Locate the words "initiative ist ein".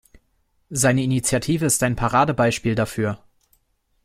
1.03-1.95